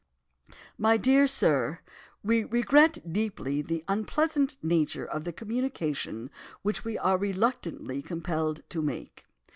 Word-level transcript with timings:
"'MY 0.79 0.97
DEAR 0.97 1.27
SIR,—We 1.27 2.45
regret 2.45 3.13
deeply 3.13 3.61
the 3.61 3.83
unpleasant 3.87 4.57
nature 4.63 5.05
of 5.05 5.25
the 5.25 5.31
communication 5.31 6.31
which 6.63 6.83
we 6.83 6.97
are 6.97 7.19
reluctantly 7.19 8.01
compelled 8.01 8.63
to 8.69 8.81
make. 8.81 9.25